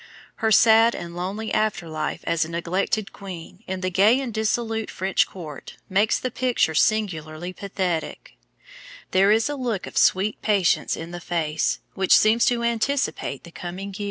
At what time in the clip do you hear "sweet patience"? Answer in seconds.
9.97-10.97